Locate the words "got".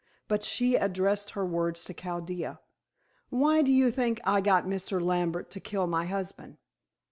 4.41-4.65